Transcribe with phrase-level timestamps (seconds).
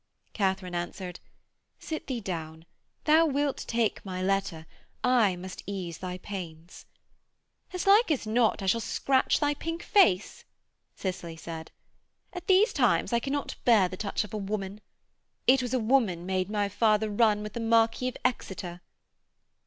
[0.33, 1.19] Katharine answered,
[1.77, 2.65] 'Sit thee down.
[3.03, 4.65] Thou wilt take my letter;
[5.03, 6.87] I must ease thy pains.'
[7.71, 10.43] 'As like as not I shall scratch thy pink face,'
[10.95, 11.69] Cicely said.
[12.33, 14.81] 'At these times I cannot bear the touch of a woman.
[15.45, 18.81] It was a woman made my father run with the Marquis of Exeter.'